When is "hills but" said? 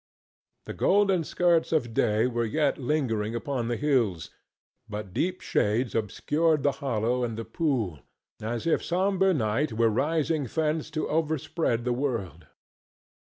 3.77-5.13